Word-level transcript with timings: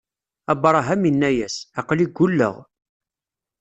Abṛaham 0.51 1.01
inna-yas: 1.09 1.55
Aql-i 1.79 2.05
ggulleɣ. 2.09 2.55